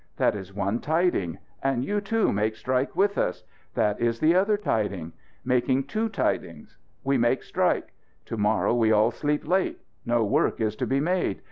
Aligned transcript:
That 0.17 0.35
is 0.35 0.51
one 0.51 0.79
tiding. 0.79 1.37
And 1.61 1.85
you, 1.85 2.01
too, 2.01 2.33
make 2.33 2.55
strike 2.55 2.95
with 2.95 3.19
us. 3.19 3.43
That 3.75 4.01
is 4.01 4.19
the 4.19 4.33
other 4.33 4.57
tiding. 4.57 5.13
Making 5.45 5.83
two 5.83 6.09
tidings. 6.09 6.75
We 7.03 7.19
make 7.19 7.43
strike. 7.43 7.93
To 8.25 8.35
morrow 8.35 8.73
we 8.73 8.91
all 8.91 9.11
sleep 9.11 9.47
late. 9.47 9.79
No 10.03 10.23
work 10.23 10.59
is 10.59 10.75
to 10.77 10.87
be 10.87 10.99
made. 10.99 11.39